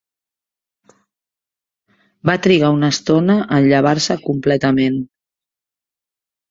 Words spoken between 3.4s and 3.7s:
en